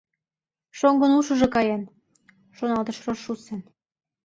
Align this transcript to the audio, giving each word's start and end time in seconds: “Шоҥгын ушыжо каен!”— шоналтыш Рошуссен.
“Шоҥгын 0.77 1.11
ушыжо 1.19 1.47
каен!”— 1.55 1.83
шоналтыш 2.57 2.97
Рошуссен. 3.05 3.61